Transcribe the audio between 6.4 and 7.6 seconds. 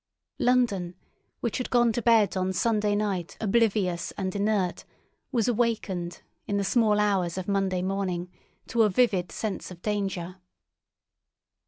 in the small hours of